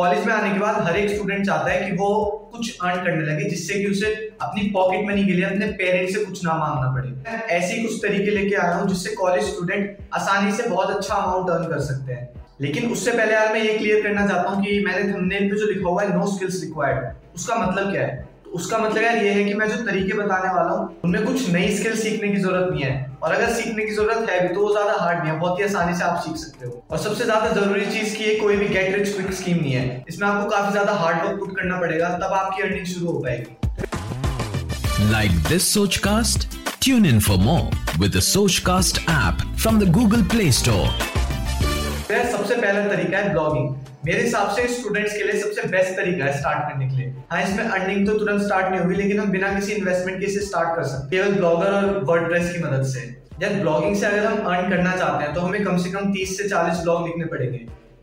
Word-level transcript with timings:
College 0.00 0.26
में 0.26 0.32
आने 0.34 0.50
के 0.50 0.58
बाद 0.58 0.82
हर 0.82 0.96
एक 0.96 1.10
स्टूडेंट 1.10 1.46
चाहता 1.46 1.70
है 1.70 1.90
कि 1.90 1.96
वो 1.96 2.08
कुछ 2.52 2.78
अर्न 2.82 3.04
करने 3.04 3.24
लगे, 3.24 3.48
जिससे 3.50 3.74
कि 3.74 3.86
उसे 3.86 4.12
अपनी 4.42 4.62
पॉकेट 4.70 5.06
मनी 5.08 5.24
के 5.24 5.32
लिए, 5.32 5.44
अपने 5.44 5.66
पेरेंट्स 5.80 6.14
से 6.14 6.24
कुछ 6.24 6.44
ना 6.44 6.54
मांगना 6.54 6.92
पड़े। 6.94 7.56
ऐसे 7.56 7.82
कुछ 7.82 7.98
तरीके 8.02 8.30
लेके 8.30 8.54
आ 8.56 8.66
रहा 8.66 8.78
हूँ, 8.78 8.88
जिससे 8.88 9.14
कॉलेज 9.14 9.44
स्टूडेंट 9.44 9.98
आसानी 10.14 10.52
से 10.52 10.68
बहुत 10.68 10.96
अच्छा 10.96 11.14
अमाउंट 11.14 11.50
अर्न 11.50 11.64
कर 11.64 11.80
सकते 11.80 12.12
हैं। 12.12 12.28
लेकिन 12.60 12.90
उससे 12.92 13.12
पहले 13.12 13.32
यार 13.32 13.52
मैं 13.52 13.62
ये 13.62 13.76
क्लियर 13.78 14.02
करना 14.02 14.26
चाहता 14.26 14.48
हूँ 14.50 14.64
कि 14.64 14.80
मैंने 14.86 15.12
थंबनेल 15.12 15.50
पे 15.50 15.56
जो 15.56 15.66
लिखा 15.66 15.88
हुआ 15.88 16.02
है 16.02 16.18
नो 16.18 16.26
स्किल्स 16.26 16.62
रिक्वायर्ड 16.62 17.34
उसका 17.34 17.56
मतलब 17.56 17.92
क्या 17.92 18.02
है? 18.02 18.16
तो 18.44 18.50
उसका 18.50 18.78
मतलब 18.78 19.02
यार 19.02 19.16
ये 19.16 19.30
है 19.30 19.44
कि 19.44 19.54
मैं 19.54 19.68
जो 19.68 19.84
तरीके 19.84 20.18
बताने 20.18 20.54
वाला 20.54 20.70
हूँ, 20.70 21.00
उनमें 21.04 21.24
कुछ 21.26 21.48
नई 21.50 21.76
स्किल 21.76 21.96
सीखने 21.96 22.28
की 22.28 22.36
ज़रूरत 22.38 22.68
नहीं 22.72 22.82
है। 22.82 23.09
और 23.22 23.32
अगर 23.32 23.52
सीखने 23.54 23.84
की 23.84 23.94
ज़रूरत 23.94 24.30
है 24.30 24.40
भी 24.42 24.54
तो 24.54 24.60
वो 24.60 24.70
ज़्यादा 24.72 24.92
हार्ड 25.00 25.18
नहीं 25.18 25.32
है 25.32 25.38
बहुत 25.40 25.58
ही 25.58 25.64
आसानी 25.64 25.96
से 25.96 26.04
आप 26.04 26.22
सीख 26.24 26.36
सकते 26.36 26.66
हो। 26.66 26.82
और 26.90 26.98
सबसे 26.98 27.24
ज़्यादा 27.24 27.50
ज़रूरी 27.52 27.86
चीज़ 27.86 28.16
की 28.16 28.36
कोई 28.38 28.56
भी 28.56 28.68
गेट 28.68 28.94
रिच 28.96 29.12
क्विक 29.14 29.32
स्कीम 29.34 29.56
नहीं 29.56 29.72
है। 29.72 30.04
इसमें 30.08 30.26
आपको 30.28 30.48
काफ़ी 30.50 30.70
ज़्यादा 30.72 30.92
हार्ड 31.00 31.24
वर्क 31.24 31.38
पुट 31.40 31.56
करना 31.56 31.80
पड़ेगा 31.80 32.08
तब 32.18 32.32
आपकी 32.34 32.62
अर्निंग 32.62 32.86
शुरू 32.86 33.10
हो 33.10 33.18
पाएगी। 33.18 35.10
Like 35.10 35.32
this 35.48 35.72
Sochcast 36.06 36.48
tune 36.82 37.06
in 37.06 37.20
for 37.20 37.38
more 37.40 37.98
with 37.98 38.16
the 38.16 38.20
Sochcast 38.24 38.98
app 39.10 39.46
from 39.56 39.80
the 39.80 39.90
Google 39.92 40.22
Play 40.28 40.50
Store 40.54 40.88
सबसे 42.30 42.54
पहला 42.54 42.86
तरीका 42.88 43.18
है 43.18 43.32
ब्लॉगिंग 43.32 43.74
मेरे 44.06 44.20
हिसाब 44.22 44.50
से 44.56 44.66
स्टूडेंट्स 44.68 45.12
के 45.12 45.24
लिए 45.24 45.40
सबसे 45.40 45.62
बेस्ट 45.68 45.90
तरीका 45.96 46.24
है 46.24 46.36
स्टार्ट 46.38 46.58
करने 46.68 46.86
के 46.88 46.96
लिए। 46.96 47.14
हाँ 47.30 47.42
इसमें 47.42 47.64
अर्निंग 47.64 48.06
तो 48.06 48.12
तुरंत 48.18 48.42
स्टार्ट 48.42 48.70
नहीं 48.70 48.80
होगी, 48.80 48.94
लेकिन 48.96 49.18
हम 49.20 49.30
बिना 49.30 49.52
किसी 49.54 49.72
इन्वेस्टमेंट 49.72 50.20
के 50.20 50.26
इसे 50.26 50.40
स्टार्ट 50.40 50.76
कर 50.76 50.84
सकते 50.84 51.16
केवल 51.16 51.34
ब्लॉगर 51.34 51.72
और 51.72 51.98
वर्डप्रेस 52.04 52.52
की 52.52 52.62
मदद 52.62 52.86
से। 52.86 53.00
यार 53.42 53.54
ब्लॉगिंग 53.54 53.96
से 53.96 54.06
अगर 54.06 54.24
हम 54.26 54.38
अर्न 54.44 54.70
करना 54.70 54.96
चाहते 54.96 55.24
हैं 55.24 55.34
तो 55.34 55.40
हमें 55.40 55.64
कम 55.64 55.76
से 55.78 55.90
कम 55.90 56.12
30 56.12 56.36
से 56.38 56.48
40 56.48 56.82
ब्लॉग 56.82 57.06
लिखने 57.06 57.24
पड़ेंगे। 57.26 57.58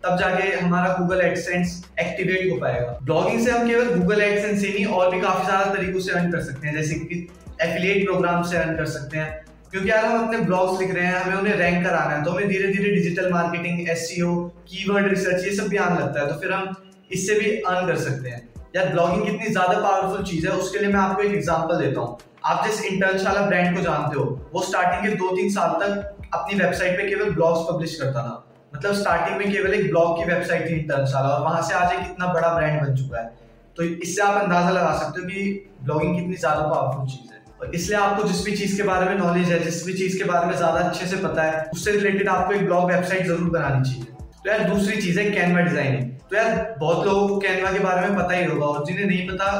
तब 0.06 0.18
जाके 0.20 0.52
हमारा 0.52 0.94
गूगल 1.00 1.22
एडसेंस 1.22 1.84
एक्टिवेट 2.00 2.52
हो 2.52 2.58
पाएगा। 2.60 2.98
ब्लॉगिंग 3.04 3.46
से 3.46 3.52
हम 3.52 3.68
केवल 3.68 3.94
गूगल 3.96 4.22
एडसेंस 4.22 4.62
ही 4.62 4.74
नहीं 4.74 4.86
और 4.86 5.12
भी 5.12 5.22
काफ़ी 5.22 5.48
सारा 5.48 5.74
तरीकों 5.74 6.00
से 6.00 6.12
अर्न 6.12 6.32
कर 6.32 6.42
सकते 6.44 6.68
हैं, 6.68 6.76
जैसे 6.76 6.96
कि 6.96 7.28
एफिलिएट 7.62 8.06
प्रोग्राम 8.06 8.44
से 8.44 8.58
अर्न 8.58 8.76
कर 8.78 8.86
सकते 8.88 9.18
हैं। 9.18 9.46
क्योंकि 9.72 9.90
यार 9.90 10.06
हम 10.06 10.26
अपने 10.26 10.38
ब्लॉग्स 10.40 10.80
लिख 10.80 10.94
रहे 10.94 11.06
हैं, 11.06 11.16
हमें 11.16 11.36
उन्हें 11.36 11.56
रैंक 11.56 11.84
कराना 11.86 12.16
है 12.16 12.24
तो 12.24 12.32
हमें 12.32 12.48
धीरे 12.50 12.68
धीरे 12.74 12.92
डिजिटल 12.92 13.32
मार्केटिंग 13.32 13.90
एस 13.90 14.10
कीवर्ड 14.12 15.08
रिसर्च 15.08 15.46
ये 15.46 15.56
सब 15.56 15.68
भी 15.70 15.78
आने 15.80 16.00
लगता 16.00 16.22
है 16.22 16.28
तो 16.28 16.40
फिर 16.42 16.52
हम 16.52 16.76
इससे 17.12 17.40
भी 17.40 17.52
अर्न 17.64 17.88
कर 17.88 17.98
सकते 18.00 18.30
हैं। 18.30 18.42
यार 18.76 18.90
ब्लॉगिंग 18.90 19.26
कितनी 19.26 19.50
ज़्यादा 19.50 19.80
पावरफुल 19.80 20.24
चीज़ 20.26 20.48
है, 20.48 20.54
उसके 20.54 20.80
लिए 20.80 20.90
मैं 20.90 21.00
आपको 21.00 21.22
एक 21.24 21.34
एग्ज़ाम्पल 21.34 21.80
देता 21.80 22.02
हूँ। 22.02 22.18
आप 22.46 22.66
जिस 22.66 22.84
इंटर्नशाला 22.86 23.42
ब्रांड 23.44 23.76
को 23.76 23.82
जानते 23.84 24.20
हो, 24.20 24.26
वो 24.54 24.62
स्टार्टिंग 24.64 25.02
के 25.04 25.16
दो 25.18 25.36
तीन 25.36 25.50
साल 25.52 25.70
तक 25.82 26.30
अपनी 26.34 26.60
वेबसाइट 26.60 26.98
पे 26.98 27.08
केवल 27.08 27.30
ब्लॉग्स 27.32 27.66
पब्लिश 27.70 27.96
करता 28.02 28.22
था। 28.22 28.44
मतलब 28.74 28.94
स्टार्टिंग 28.96 29.38
में 29.38 29.52
केवल 29.52 29.74
एक 29.74 29.90
ब्लॉग 29.90 30.18
की 30.18 30.24
वेबसाइट 30.26 30.70
थी 30.70 30.74
इंटर्नशाला 30.76 31.30
और 31.30 31.42
वहाँ 31.44 31.62
से 31.62 31.74
आज 31.76 31.94
एक 31.94 32.00
इतना 32.02 32.34
बड़ा 32.34 32.54
ब्रांड 32.54 32.82
बन 32.82 32.96
चुका 32.96 33.20
है। 33.20 33.32
तो 33.78 33.84
इससे 33.84 34.22
आप 34.22 34.42
अंदाज़ा 34.42 34.70
लगा 34.72 34.94
सकते 34.98 35.22
हो 35.22 35.28
कि 35.28 35.70
ब्लॉगिंग 35.84 36.16
कितनी 36.16 36.36
ज़्यादा 36.36 36.62
पावरफुल 36.64 37.08
चीज़ 37.08 37.34
है। 37.34 37.46
इसलिए 37.66 37.98
आपको 37.98 38.28
जिस 38.28 38.44
भी 38.46 38.56
चीज़ 38.58 38.76
के 38.78 38.84
बारे 38.84 39.06
में 39.06 39.16
नॉलेज 39.18 39.52
है, 39.52 39.60
जिस 39.64 39.86
भी 39.86 39.94
चीज़ 39.94 40.18
के 40.18 40.24
बारे 40.26 40.48
में 40.48 40.56
ज़्यादा 40.56 40.80
अच्छे 40.80 41.06
से 41.08 41.18
पता 41.18 41.44
है, 41.44 41.64
उससे 41.74 41.92
रिलेटेड 41.92 42.30
आपको 42.30 42.54
एक 42.54 42.66
ब्लॉग 42.66 42.92
वेबसाइट 42.92 43.26
ज़रूर 43.28 43.50
बनानी 43.50 43.90
चाहिए। 43.90 44.06
तो 44.44 44.50
यार 44.50 44.64
दूसरी 44.70 45.02
चीज़ 45.02 45.20
है 45.20 45.30
कैनवा 45.32 45.62
डिज़ाइनिंग 45.62 46.12
तो 46.30 46.36
यार 46.36 46.76
बहुत 46.80 47.06
लोगों 47.08 47.28
को 47.28 47.38
कैनवा 47.40 47.72
के 47.72 47.80
बारे 47.80 48.08
में 48.08 48.18
पता 48.18 48.36
ही 48.36 48.46
होगा 48.46 48.66
और 48.66 48.86
जिन्हें 48.86 49.06
नहीं 49.06 49.28
पता 49.28 49.52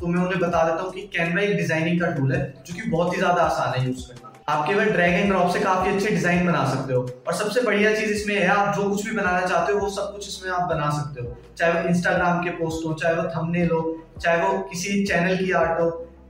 तो 0.00 0.06
मैं 0.06 0.20
उन्हें 0.20 0.40
बता 0.40 0.62
देता 0.64 0.82
हूँ 0.82 0.92
कि 0.92 1.00
कैनवा 1.16 1.42
एक 1.42 1.56
डिज़ाइनिंग 1.56 2.00
का 2.00 2.06
टूल 2.12 2.32
है, 2.32 2.42
जो 2.66 2.74
कि 2.74 2.90
बहुत 2.90 3.12
ही 3.12 3.18
ज़्यादा 3.18 3.42
आसान 3.42 3.78
है 3.78 3.86
यूज़ 3.86 4.06
करना। 4.08 4.32
आप 4.48 4.66
केवल 4.68 4.90
ड्रैग 4.92 5.14
एंड 5.14 5.28
ड्रॉप 5.28 5.52
से 5.52 5.60
काफ़ी 5.60 5.90
अच्छे 5.90 6.08
डिज़ाइन 6.08 6.46
बना 6.46 6.64
सकते 6.70 6.94
हो 6.94 7.00
और 7.26 7.34
सबसे 7.34 7.60
बढ़िया 7.62 7.94
चीज़ 7.94 8.10
इसमें 8.12 8.34
है, 8.34 8.46
आप 8.46 8.74
जो 8.76 8.88
कुछ 8.90 9.04
भी 9.06 9.12
बनाना 9.12 9.46
चाहते 9.46 9.72
हो, 9.72 9.78
वो 9.78 9.88
सब 9.90 10.12
कुछ 10.12 10.28
इसमें 10.28 10.50
आप 10.52 10.68
बना 10.68 10.88
सकते 10.92 11.20
हो। 11.20 11.36
चाहे 11.58 11.72
वो 11.72 11.88
इंस्टाग्राम 11.88 12.42
के 12.44 12.50
पोस्ट 12.58 12.86
हो, 12.86 12.92
चाहे 12.94 13.14
वो 13.14 13.22
थंबनेल 13.36 13.70
हो, 13.70 13.82
चाहे 14.22 14.42
वो 14.42 14.58
किसी 14.70 15.04
चैनल 15.06 15.36
की 15.36 15.50
आर्ट 15.52 15.80
हो 15.80 15.88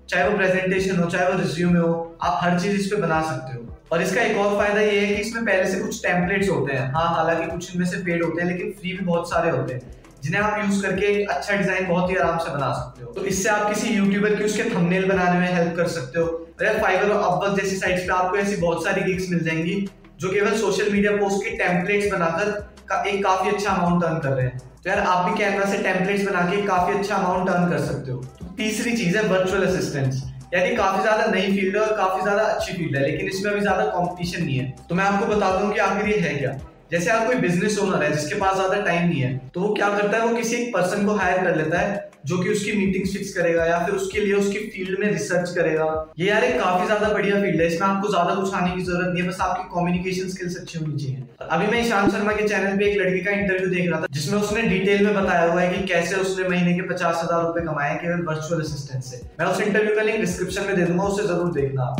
चाहे 0.08 0.28
वो 0.28 0.36
प्रेजेंटेशन 0.36 0.97
हो 0.97 1.08
चाहे 1.10 1.27
वो 1.29 1.39
रिज्यूमे 1.39 1.79
हो 1.80 1.92
आप 2.23 2.39
हर 2.42 2.58
चीज़ 2.61 2.77
इस 2.77 2.86
पे 2.86 2.96
बना 2.96 3.20
सकते 3.23 3.52
हो। 3.52 3.67
और 3.92 4.02
इसका 4.02 4.23
एक 4.23 4.36
और 4.39 4.56
फ़ायदा 4.58 4.80
ये 4.80 5.01
है 5.01 5.06
कि 5.06 5.20
इसमें 5.20 5.45
पहले 5.45 5.70
से 5.70 5.80
कुछ 5.80 6.02
टेम्पलेट्स 6.02 6.48
होते 6.48 6.73
हैं। 6.73 6.86
हाँ 6.92 7.08
हालाँकि 7.14 7.51
कुछ 7.51 7.74
इनमें 7.74 7.86
से 7.86 7.96
पेड 8.05 8.24
होते 8.24 8.42
हैं 8.42 8.48
लेकिन 8.48 8.73
फ्री 8.73 8.92
भी 8.92 9.05
बहुत 9.05 9.30
सारे 9.30 9.51
होते 9.51 9.74
हैं 9.74 9.92
जिन्हें 10.23 10.40
आप 10.42 10.61
यूज़ 10.61 10.83
करके 10.83 11.06
एक 11.06 11.30
अच्छा 11.30 11.56
डिज़ाइन 11.56 11.89
बहुत 11.89 12.11
ही 12.11 12.17
आराम 12.17 12.39
से 12.39 12.51
बना 12.51 12.73
सकते 12.74 13.05
हो। 13.05 13.12
तो 13.12 13.24
इससे 13.27 13.48
आप 13.48 13.68
किसी 13.68 13.89
यूट्यूबर 13.89 14.34
की 14.34 14.45
उसके 14.45 14.62
थंबनेल 14.70 15.08
बनाने 15.08 15.40
में 15.40 15.52
हेल्प 15.55 15.77
कर 15.77 15.89
सकते 15.89 16.20
हो। 16.20 16.27
अगर 16.61 16.80
फाइवर 16.83 17.11
और 17.11 17.23
अपवर्क 17.24 17.61
जैसी 17.61 17.77
साइट्स 17.77 18.02
पे 18.02 18.12
आपको 18.12 18.36
ऐसी 18.36 18.56
बहुत 18.56 18.84
सारी 18.84 19.02
गिग्स 19.02 19.29
मिल 19.30 19.45
जाएँगी 19.45 19.74
जो 20.20 20.30
केवल 20.30 20.56
सोशल 20.58 20.90
मीडिया 20.92 21.12
पोस्ट 21.17 21.45
के 21.45 21.56
टेम्पलेट्स 21.56 22.12
बनाकर 22.12 22.50
का, 22.89 23.02
एक 23.02 23.23
काफ़ी 23.24 23.50
अच्छा 23.50 23.70
अमाउंट 23.70 24.05
अर्न 24.05 24.18
कर 24.18 24.30
रहे 24.30 24.46
हैं। 24.46 24.58
तो 24.58 24.90
यार 24.90 24.98
आप 25.00 25.29
भी 25.29 25.36
कैनवा 25.39 25.64
से 25.67 25.83
टेम्पलेट्स 25.83 26.27
बना 26.29 26.40
के 26.50 26.62
काफ़ी 26.67 26.98
अच्छा 26.98 27.14
अमाउंट 27.17 27.48
अर्न 27.50 27.70
कर 27.70 27.84
सकते 27.84 28.12
हो। 28.12 28.24
तीसरी 28.57 28.97
चीज़ 28.97 29.17
है 29.19 29.23
वर्चुअल 29.29 29.63
असिस्टेंस 29.65 30.23
यानी 30.55 30.75
काफ़ी 30.77 31.03
ज़्यादा 31.03 31.27
नई 31.27 31.53
फ़ील्ड 31.53 31.77
है 31.77 31.83
और 31.83 31.97
काफ़ी 31.97 32.23
ज़्यादा 32.23 32.42
अच्छी 32.45 32.73
फ़ील्ड 32.73 32.97
है, 32.97 33.03
लेकिन 33.03 33.29
इसमें 33.29 33.51
अभी 33.53 33.61
ज़्यादा 33.61 33.85
कॉम्पिटिशन 33.87 34.45
नहीं 34.45 34.59
है। 34.59 34.75
तो 34.89 34.95
मैं 34.95 35.05
आपको 35.05 35.27
बता 35.27 35.51
दूँ 35.59 35.73
कि 35.73 35.79
आखिर 35.81 36.09
ये 36.09 36.19
है 36.19 36.35
क्या? 36.35 36.53
जैसे 36.91 37.11
आप 37.11 37.27
कोई 37.27 37.37
बिज़नेस 37.39 37.79
ओनर 37.79 38.03
है 38.03 38.13
जिसके 38.13 38.39
पास 38.41 38.55
ज़्यादा 38.57 38.81
टाइम 38.83 39.09
नहीं 39.09 39.20
है 39.20 39.37
तो 39.55 39.61
वो 39.61 39.73
क्या 39.75 39.89
करता 39.91 40.17
है? 40.17 40.27
वो 40.27 40.37
किसी 40.37 40.57
एक 40.57 40.73
पर्सन 40.75 41.07
को 41.07 41.15
हायर 41.15 41.42
कर 41.45 41.57
लेता 41.57 41.79
है। 41.79 42.11
जो 42.27 42.39
कि 42.39 42.48
उसकी 42.51 42.73
मीटिंग्स 42.73 43.12
फिक्स 43.12 43.33
करेगा 43.33 43.64
या 43.67 43.79
फिर 43.86 43.95
उसके 43.95 44.20
लिए 44.20 44.35
उसकी 44.35 44.58
फ़ील्ड 44.74 44.98
में 45.01 45.07
रिसर्च 45.11 45.51
करेगा। 45.55 45.86
ये 46.18 46.29
यार 46.29 46.45
एक 46.45 46.58
काफ़ी 46.61 46.86
ज़्यादा 46.86 47.08
बढ़िया 47.08 47.40
फ़ील्ड 47.40 47.61
है, 47.61 47.67
इसमें 47.67 47.86
आपको 47.89 48.08
ज़्यादा 48.08 48.35
कुछ 48.35 48.55
आने 48.55 48.70
की 48.77 48.83
ज़रूरत 48.83 49.12
नहीं 49.12 49.23
है, 49.23 49.29
बस 49.29 49.40
आपकी 49.40 49.68
कम्युनिकेशन 49.74 50.29
स्किल्स 50.29 50.57
अच्छी 50.57 50.79
होनी 50.79 50.96
चाहिए। 51.02 51.27
अभी 51.51 51.67
मैं 51.67 51.80
ईशान 51.80 52.11
शर्मा 52.11 52.33
के 52.33 52.48
चैनल 52.48 52.79
पे 52.79 52.90
एक 52.90 52.98
लड़की 53.01 53.20
का 53.24 53.30
इंटरव्यू 53.33 53.68
देख 53.70 53.90
रहा 53.90 54.01
था, 54.01 54.07
जिसमें 54.11 54.40
उसने 54.40 54.62
डिटेल 54.68 55.05
में 55.07 55.14
बताया 55.14 55.52
हुआ 55.52 55.61
है 55.61 55.73
कि 55.74 55.86
कैसे 55.89 56.17
उसने 56.17 56.48
महीने 56.48 56.74
के 56.74 56.89
पचास 56.89 57.20
हज़ार 57.24 57.45
रुपए 57.46 57.67
कमाए, 57.67 57.95
केवल 57.96 58.24
वर्चुअल 58.27 58.61
असिस्टेंट 58.61 59.02
से। 59.02 59.23
मैं 59.41 59.46
उस 59.46 59.61
इंटरव्यू 59.61 59.95
का 59.96 60.02
लिंक 60.02 60.20
डिस्क्रिप्शन 60.20 60.67
में 60.67 60.77
दे 60.77 60.85
दूँगा, 60.85 61.05
उसे 61.05 61.27
ज़रूर 61.29 61.52
देखना 61.52 61.95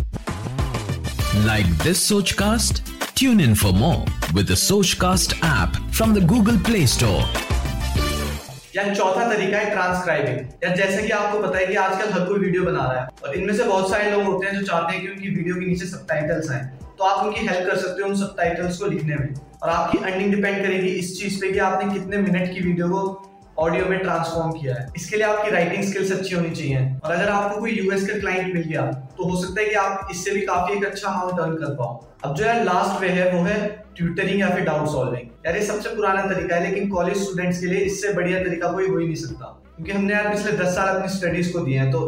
like 1.47 1.67
this 1.83 2.09
Sochcast 2.39 2.83
tune 3.17 3.41
in 3.41 3.55
for 3.55 3.73
more 3.75 4.33
with 4.35 4.51
the 4.51 4.55
Sochcast 4.61 5.35
app 5.45 5.83
from 5.93 6.15
the 6.15 6.27
Google 6.27 6.59
Play 6.63 6.87
Store 6.87 7.54
या 8.77 8.83
चौथा 8.95 9.29
तरीका 9.33 9.59
है 9.59 9.71
ट्रांसक्राइबिंग 9.71 10.65
या 10.65 10.75
जैसे 10.77 11.03
कि 11.03 11.11
आपको 11.13 11.43
पता 11.43 11.59
है 11.59 11.67
कि 11.67 11.75
आजकल 11.77 12.13
हर 12.13 12.25
कोई 12.27 12.39
वीडियो 12.39 12.63
बना 12.63 12.85
रहा 12.85 13.01
है, 13.01 13.09
और 13.25 13.35
इनमें 13.37 13.55
से 13.57 13.65
बहुत 13.65 13.91
सारे 13.91 14.11
लोग 14.11 14.23
होते 14.23 14.47
हैं 14.47 14.55
जो 14.55 14.67
चाहते 14.67 14.93
हैं 14.93 15.03
कि 15.03 15.09
उनकी 15.09 15.29
वीडियो 15.29 15.55
के 15.55 15.67
नीचे 15.67 15.87
सब 15.87 16.07
टाइटल्स 16.09 16.51
आए। 16.51 16.63
तो 16.99 17.05
आप 17.05 17.25
उनकी 17.27 17.47
हेल्प 17.47 17.69
कर 17.69 17.77
सकते 17.77 18.03
हो 18.03 18.09
उन 18.09 18.17
सब 18.17 18.35
टाइटल्स 18.37 18.79
को 18.79 18.87
लिखने 18.87 19.17
में। 19.17 19.35
और 19.63 19.71
आपकी 19.71 19.99
अर्निंग 19.99 20.35
डिपेंड 20.35 20.63
करेगी 20.65 20.89
इस 20.89 21.19
चीज़ 21.21 21.41
पे 21.41 21.53
कि 21.53 21.59
आपने 21.59 21.93
कितने 21.95 22.17
मिनट 22.19 22.55
की 22.55 22.61
वीडियो 22.61 22.89
को 22.89 23.07
ऑडियो 23.59 23.85
में 23.87 23.99
ट्रांसफॉर्म 23.99 24.53
किया 24.53 24.75
है। 24.75 24.87
इसके 24.97 25.17
लिए 25.17 25.27
आपकी 25.27 25.51
राइटिंग 25.51 25.83
स्किल्स 25.85 26.13
अच्छी 26.13 26.35
होनी 26.35 26.51
चाहिए। 26.51 26.79
और 27.05 27.13
अगर 27.13 27.29
आपको 27.31 27.61
कोई 27.61 27.73
यूएस 27.73 28.07
का 28.09 28.19
क्लाइंट 28.19 28.55
मिल 28.55 28.63
गया 28.63 28.83
तो 29.17 29.25
हो 29.25 29.41
सकता 29.43 29.61
है 29.61 29.69
कि 29.69 29.75
आप 29.77 30.09
इससे 30.11 30.31
भी 30.31 30.41
काफ़ी 30.43 30.75
एक 30.77 30.85
अच्छा 30.85 31.09
अमाउंट 31.09 31.41
अर्न 31.41 31.55
कर 31.57 31.75
पाओ। 31.75 32.05
अब 32.25 32.35
जो 32.35 32.45
है 32.45 32.65
लास्ट 32.65 33.01
वे 33.01 33.09
है, 33.11 33.31
वो 33.33 33.43
है 33.45 33.57
ट्यूटरिंग 33.97 34.41
या 34.41 34.49
फिर 34.51 34.65
डाउट 34.65 34.89
सॉल्विंग 34.89 35.29
यार, 35.47 35.57
ये 35.57 35.65
सबसे 35.65 35.95
पुराना 35.97 36.23
तरीका 36.27 36.57
है, 36.57 36.71
लेकिन 36.71 36.89
कॉलेज 36.91 37.23
स्टूडेंट्स 37.23 37.61
के 37.61 37.67
लिए 37.67 37.81
इससे 37.83 38.13
बढ़िया 38.13 38.39
तरीका 38.45 38.73
कोई 38.73 38.89
हो 38.89 38.99
ही 38.99 39.07
नहीं 39.07 39.17
सकता। 39.17 39.61
क्योंकि 39.77 39.93
हमने 39.93 40.15
यार 40.15 40.29
पिछले 40.29 40.53
दस 40.55 40.75
साल 40.75 40.89
अपनी 40.89 41.09
स्टडीज़ 41.11 41.53
को 41.53 41.61
दिए 41.61 41.79
हैं 41.79 41.91
तो 41.91 42.01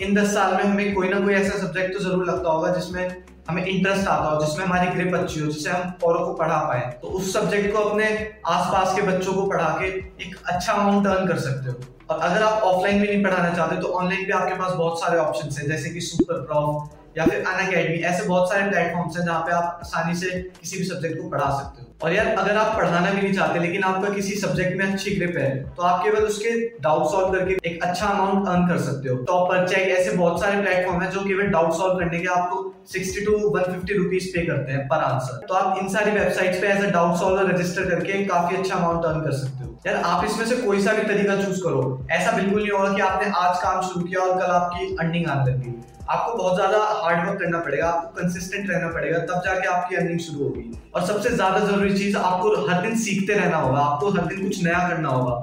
इन 0.00 0.14
दस 0.14 0.34
साल 0.34 0.54
में 0.54 0.62
हमें 0.62 0.94
कोई 0.94 1.08
ना 1.08 1.18
कोई 1.20 1.34
ऐसा 1.34 1.58
सब्जेक्ट 1.58 1.92
तो 1.94 1.98
ज़रूर 2.00 2.24
लगता 2.26 2.50
होगा, 2.50 2.72
जिसमें 2.74 3.22
हमें 3.48 3.64
इंटरेस्ट 3.64 4.08
आता 4.08 4.24
हो, 4.24 4.44
जिसमें 4.44 4.64
हमारी 4.66 4.86
ग्रिप 4.88 5.14
अच्छी 5.14 5.40
हो 5.40 5.46
जिससे 5.46 5.70
हम 5.70 5.92
और 6.04 6.18
को 6.24 6.32
पढ़ा 6.34 6.58
पाए 6.58 6.80
तो 7.02 7.08
उस 7.08 7.32
सब्जेक्ट 7.32 7.72
को 7.74 7.78
अपने 7.80 8.06
आसपास 8.46 8.94
के 8.96 9.02
बच्चों 9.02 9.34
को 9.34 9.46
पढ़ा 9.46 9.68
के 9.80 9.86
एक 10.24 10.36
अच्छा 10.46 10.72
अमाउंट 10.72 11.06
अर्न 11.06 11.26
कर 11.28 11.38
सकते 11.38 11.70
हो। 11.70 11.76
और 12.10 12.20
अगर 12.20 12.42
आप 12.42 12.62
ऑफलाइन 12.62 13.00
भी 13.00 13.08
नहीं 13.08 13.22
पढ़ाना 13.24 13.54
चाहते 13.54 13.76
तो 13.76 13.88
ऑनलाइन 13.94 14.24
भी 14.24 14.32
आपके 14.32 14.54
पास 14.54 14.72
बहुत 14.72 15.00
सारे 15.00 15.18
ऑप्शन 15.18 15.60
है, 15.60 15.68
जैसे 15.68 15.90
कि 15.90 16.00
सुपर 16.00 16.42
प्रॉफ 16.42 16.88
या 17.16 17.24
फिर 17.26 17.38
अन 17.40 17.66
अकेडमी 17.66 17.96
ऐसे 18.04 18.26
बहुत 18.26 18.48
सारे 18.50 18.70
प्लेटफॉर्म्स 18.70 19.16
हैं 19.16 19.24
जहाँ 19.24 19.40
पे 19.40 19.52
आप 19.52 19.80
आसानी 19.84 20.14
से 20.16 20.30
किसी 20.60 20.78
भी 20.78 20.84
सब्जेक्ट 20.86 21.20
को 21.20 21.28
पढ़ा 21.28 21.48
सकते 21.52 21.82
हो। 21.82 21.86
और 22.02 22.12
यार, 22.12 22.26
अगर 22.28 22.56
आप 22.56 22.76
पढ़ाना 22.76 23.10
भी 23.10 23.20
नहीं 23.22 23.32
चाहते, 23.32 23.58
लेकिन 23.58 23.82
आपका 23.84 24.08
किसी 24.10 24.34
सब्जेक्ट 24.36 24.76
में 24.76 24.84
अच्छी 24.84 25.14
ग्रिप 25.16 25.36
है 25.38 25.48
तो 25.74 25.82
आप 25.82 26.02
केवल 26.04 26.24
उसके 26.24 26.50
डाउट 26.82 27.10
सॉल्व 27.10 27.32
करके 27.32 27.56
एक 27.70 27.82
अच्छा 27.84 28.06
अमाउंट 28.06 28.48
अर्न 28.48 28.66
कर 28.68 28.78
सकते 28.82 29.08
हो। 29.08 29.16
टॉपर 29.24 29.66
चेक 29.68 29.88
ऐसे 29.90 30.16
बहुत 30.16 30.40
सारे 30.40 30.60
प्लेटफॉर्म 30.62 31.02
है 31.02 31.10
जो 31.10 31.24
केवल 31.24 31.46
डाउट 31.48 31.72
सॉल्व 31.78 31.98
करने 31.98 32.20
के 32.20 32.28
आपको 32.34 32.62
sixty 32.92 33.24
to 33.24 33.36
one 33.48 33.72
fifty 33.72 33.96
rupees 33.96 34.28
pay 34.34 34.46
करते 34.46 34.72
हैं 34.72 34.86
पर 34.88 35.04
आंसर 35.04 35.46
तो 35.46 35.54
आप 35.54 35.78
इन 35.78 35.88
सारी 35.88 36.10
वेबसाइट्स 36.10 36.60
पे 36.60 36.68
as 36.68 36.84
a 36.84 36.90
doubt 36.90 37.18
solver 37.18 37.52
register 37.52 37.90
करके 37.90 38.24
काफ़ी 38.26 38.56
अच्छा 38.56 38.74
अमाउंट 38.74 39.04
अर्न 39.04 39.20
कर 39.20 39.32
सकते 39.36 39.64
हो। 39.64 39.69
यार, 39.84 39.94
आप 39.96 40.24
इसमें 40.24 40.44
से 40.46 40.56
कोई 40.56 40.82
सा 40.82 40.92
भी 40.92 41.02
तरीका 41.04 41.36
चूज़ 41.36 41.62
करो। 41.62 42.06
ऐसा 42.12 42.32
बिल्कुल 42.32 42.62
नहीं 42.62 42.70
होगा 42.70 42.92
कि 42.94 43.00
आपने 43.02 43.30
आज 43.36 43.60
काम 43.62 43.80
शुरू 43.82 44.04
किया 44.06 44.20
और 44.20 44.40
कल 44.40 44.50
आपकी 44.52 44.96
अर्निंग 44.96 45.28
आने 45.28 45.52
लगी 45.52 45.74
आपको 46.10 46.36
बहुत 46.38 46.54
ज़्यादा 46.56 46.78
हार्ड 46.78 47.28
वर्क 47.28 47.38
करना 47.38 47.58
पड़ेगा, 47.58 47.88
आपको 47.88 48.20
कंसिस्टेंट 48.20 48.70
रहना 48.70 48.88
पड़ेगा, 48.92 49.18
तब 49.20 49.42
जाके 49.44 49.68
आपकी 49.68 49.96
अर्निंग 49.96 50.18
शुरू 50.20 50.44
होगी। 50.44 50.70
और 50.94 51.06
सबसे 51.06 51.30
ज़्यादा 51.30 51.58
ज़रूरी 51.60 51.98
चीज़, 51.98 52.16
आपको 52.16 52.66
हर 52.68 52.82
दिन 52.82 52.96
सीखते 52.98 53.34
रहना 53.34 53.56
होगा, 53.56 53.80
आपको 53.80 54.10
हर 54.10 54.26
दिन 54.26 54.42
कुछ 54.44 54.62
नया 54.64 54.88
करना 54.88 55.08
होगा। 55.08 55.42